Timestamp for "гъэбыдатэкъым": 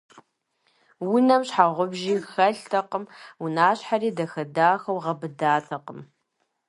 5.03-5.99